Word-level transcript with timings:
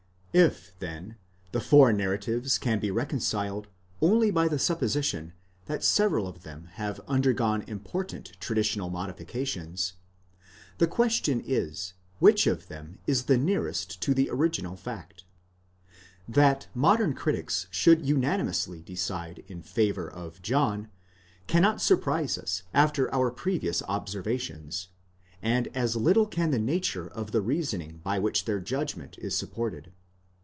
If, 0.33 0.71
then, 0.79 1.17
the 1.51 1.59
four 1.59 1.91
narratives 1.91 2.57
can 2.57 2.79
be 2.79 2.89
reconciled 2.89 3.67
only 4.01 4.31
by 4.31 4.47
the 4.47 4.57
supposition 4.59 5.33
that 5.65 5.83
several 5.83 6.25
of 6.25 6.43
them 6.43 6.69
have 6.75 7.01
undergone 7.05 7.63
important 7.63 8.37
traditional 8.39 8.89
modifications: 8.89 9.95
the 10.77 10.87
question 10.87 11.43
is, 11.45 11.95
which 12.19 12.47
of 12.47 12.69
them 12.69 12.99
is 13.05 13.25
the 13.25 13.37
nearest 13.37 13.99
to 14.03 14.13
the 14.13 14.29
original 14.29 14.77
fact? 14.77 15.25
That 16.29 16.67
modern 16.73 17.13
critics 17.13 17.67
should 17.69 18.05
unanimously 18.05 18.81
decide 18.83 19.43
in 19.49 19.61
favour 19.61 20.09
of 20.09 20.41
John, 20.41 20.87
cannot 21.45 21.81
surprise 21.81 22.37
us 22.37 22.63
after 22.73 23.13
our 23.13 23.31
previous 23.31 23.81
observations; 23.83 24.87
and 25.41 25.67
as 25.75 25.97
little 25.97 26.25
can 26.25 26.51
the 26.51 26.57
nature 26.57 27.07
of 27.09 27.33
the 27.33 27.41
reasoning 27.41 27.99
by 28.01 28.17
which 28.17 28.45
their 28.45 28.61
judgment 28.61 29.17
is 29.19 29.35
supported. 29.35 29.91